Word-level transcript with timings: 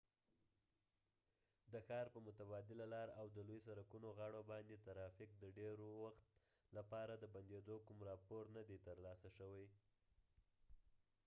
د 1.71 1.73
ښار 1.87 2.05
په 2.13 2.19
متبادله 2.27 2.85
لار 2.93 3.07
او 3.19 3.25
د 3.35 3.37
لوي 3.47 3.59
سرکونو 3.67 4.07
غاړو 4.17 4.41
باندي 4.51 4.75
د 4.77 4.81
ترافیک 4.87 5.29
د 5.37 5.43
ډیر 5.57 5.77
وخت 6.01 6.23
لپاره 6.77 7.13
د 7.17 7.23
بنديدو 7.33 7.75
کوم 7.87 7.97
راپور 8.09 8.43
نه 8.55 8.61
دي 8.69 8.77
تر 8.85 8.97
لاسه 9.05 9.29
شوي 9.37 9.67